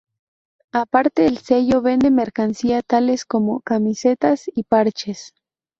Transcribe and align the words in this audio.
Aparte, 0.71 1.27
el 1.27 1.37
sello 1.37 1.83
vende 1.83 2.09
mercancía 2.09 2.81
tales 2.81 3.23
como 3.23 3.59
camisetas 3.61 4.45
y 4.47 4.63
parches. 4.63 5.35